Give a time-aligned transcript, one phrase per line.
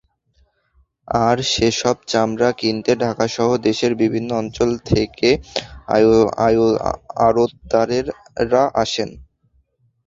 [1.07, 5.29] আর সেসব চামড়া কিনতে ঢাকাসহ দেশের বিভিন্ন অঞ্চল থেকে
[7.19, 9.09] আড়তদারেরা আসেন।